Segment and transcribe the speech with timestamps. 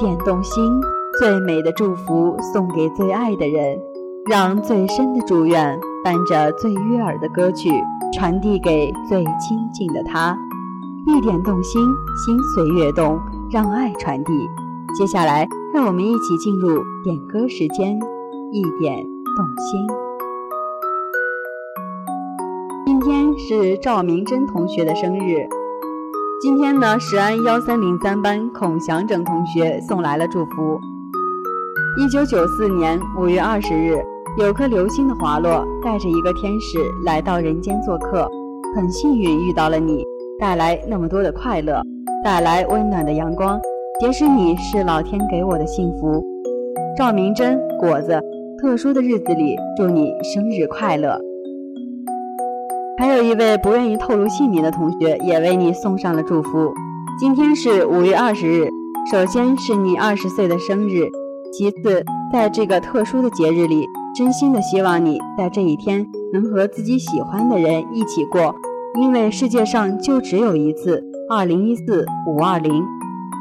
[0.00, 0.80] 点动心，
[1.18, 3.78] 最美的祝福送给最爱的人，
[4.30, 7.70] 让最深的祝愿伴着最悦耳的歌曲
[8.10, 10.34] 传递给最亲近的他。
[11.06, 11.82] 一点动心，
[12.16, 14.32] 心随悦动，让爱传递。
[14.96, 17.98] 接下来，让我们一起进入点歌时间，
[18.52, 18.96] 一点
[19.36, 19.86] 动心。
[22.86, 25.46] 今天是赵明真同学的生日。
[26.42, 30.80] 今天呢，石安幺三零三班孔祥整同学送来了祝福。
[31.98, 34.02] 一九九四年五月二十日，
[34.38, 38.26] 有颗流星的滑落，带着一个天使来到人间做客。
[38.74, 40.02] 很幸运遇到了你，
[40.40, 41.82] 带来那么多的快乐，
[42.24, 43.60] 带来温暖的阳光。
[44.00, 46.24] 即使你是老天给我的幸福。
[46.96, 48.18] 赵明真果子，
[48.62, 51.20] 特殊的日子里，祝你生日快乐。
[53.00, 56.70] 还有一位不愿意透露姓名的同学也为你送上了祝福。
[57.18, 58.68] 今天是五月二十日，
[59.10, 61.08] 首先是你二十岁的生日，
[61.50, 68.54] 其次在这个特殊的节日里，真心的希望你在这一天能和自己喜欢的人一起过，
[69.00, 72.84] 因为世界上就只有一次二零一四五二零。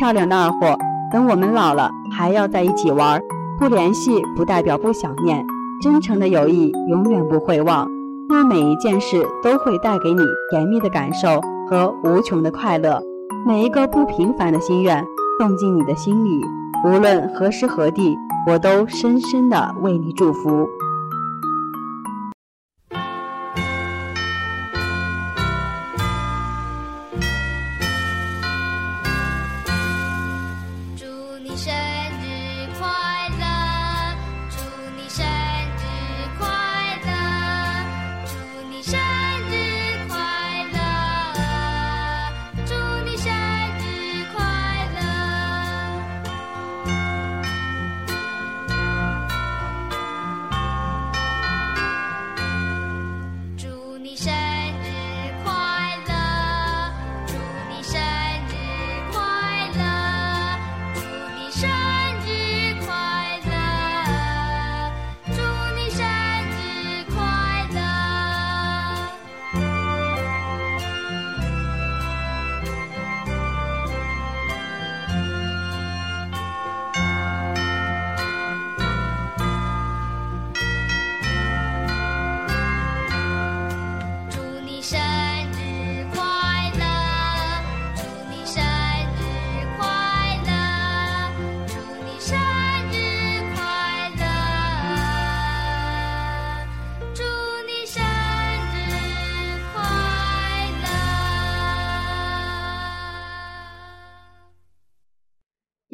[0.00, 0.76] 漂亮的二货，
[1.12, 3.22] 等我们老了还要在一起玩，
[3.60, 5.46] 不联系不代表不想念，
[5.80, 7.93] 真诚的友谊永远不会忘。
[8.42, 13.00] 每一件事都会带给你甜蜜的感受和无穷的快乐，
[13.46, 15.04] 每一个不平凡的心愿
[15.38, 16.40] 送进你的心里，
[16.86, 18.16] 无论何时何地，
[18.50, 20.66] 我都深深的为你祝福。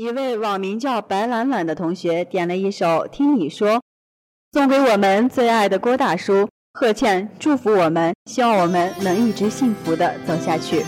[0.00, 3.72] 一位网名叫白懒懒的同学点了一首《听你说》，
[4.50, 6.48] 送给我们最爱的郭大叔。
[6.72, 10.82] 贺倩祝福我们，希望我们能一直幸福的走下去。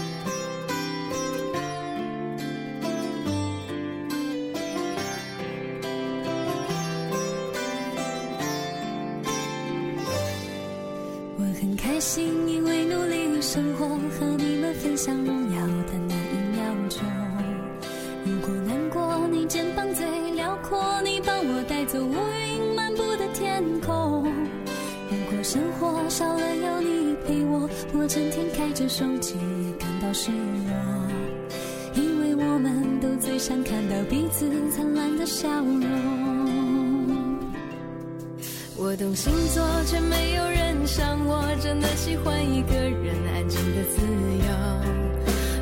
[28.92, 30.70] 手机也感到失落。
[31.94, 35.82] 因为我们都最想看到彼此灿烂的笑容。
[38.76, 44.48] 我懂星座，却没有人像我，真的喜欢一个人安静的自由。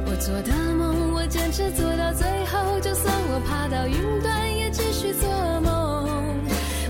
[0.07, 5.31] 我做的梦，我坚持做到最后，就算我爬到云端，也继续做
[5.61, 5.71] 梦。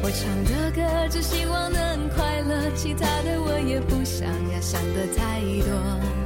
[0.02, 0.80] 我唱的歌，
[1.10, 6.19] 只希望能快乐，其他的我也不想呀，想的太多。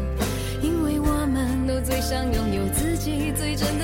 [0.64, 3.83] 因为我们都最想拥有自己最真的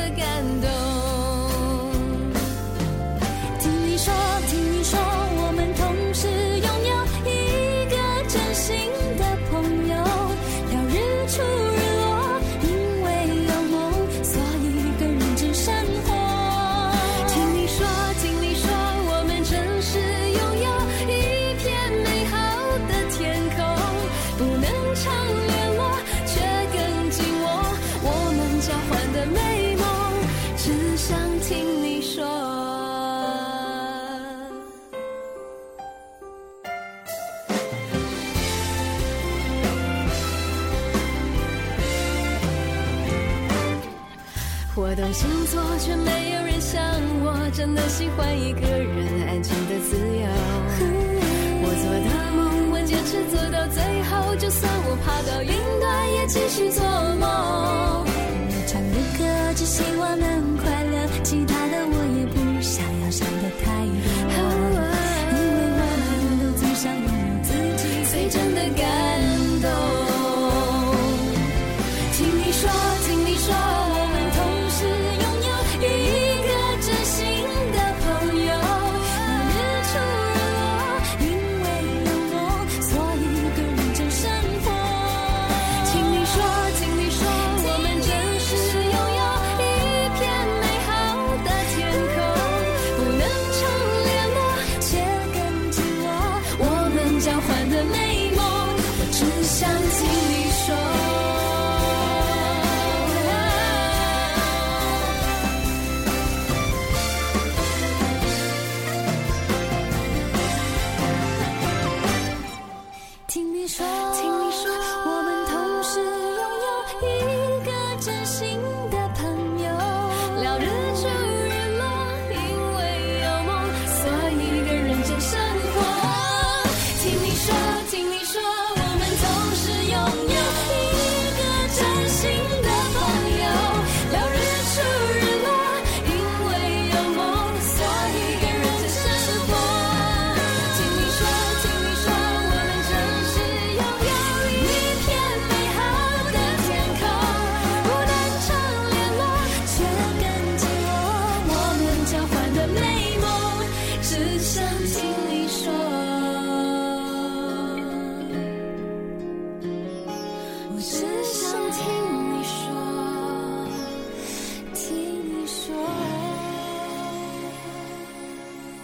[44.83, 46.81] 我懂星座，却没有人像
[47.21, 50.25] 我，真的喜欢一个人安静的自由。
[51.63, 53.77] 我做的梦，我坚持做到最
[54.09, 56.83] 后，就算我爬到云端，也继续做
[57.21, 57.29] 梦。
[58.09, 59.21] 我唱的歌，
[59.55, 64.00] 只希望能快乐，其他的我也不想要想的太多。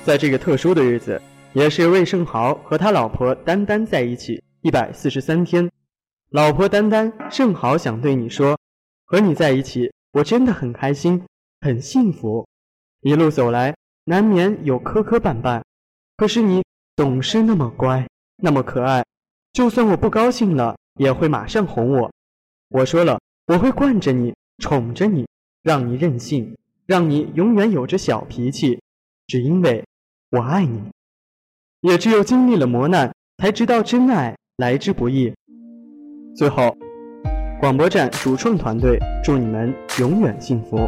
[0.07, 1.21] 在这个特殊的日子，
[1.53, 5.69] 也是魏胜豪和他老婆丹丹在一起一百四十三天。
[6.31, 8.57] 老婆丹丹，胜豪想对你说，
[9.05, 11.21] 和你在一起，我真的很开心，
[11.61, 12.47] 很幸福。
[13.01, 13.75] 一路走来，
[14.05, 15.61] 难免有磕磕绊绊，
[16.17, 16.63] 可是你
[16.95, 18.07] 总是那么乖，
[18.37, 19.05] 那么可爱。
[19.55, 22.13] 就算我不高兴了，也会马上哄我。
[22.69, 23.19] 我说了，
[23.49, 25.27] 我会惯着你，宠着你，
[25.65, 26.57] 让你任性，
[26.87, 28.81] 让你永远有着小脾气，
[29.27, 29.85] 只因为
[30.31, 30.83] 我爱你。
[31.83, 35.33] 也只有经历了磨难，才知道真爱来之不易。
[36.35, 36.77] 最后，
[37.61, 40.79] 广播站主创团队祝你们永远幸福。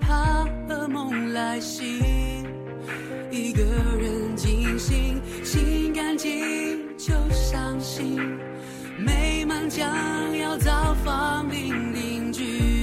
[0.00, 2.00] 怕噩梦来袭，
[3.30, 8.18] 一个人惊醒，心干净就伤心，
[8.98, 9.86] 美满将
[10.36, 12.77] 要造访并定居。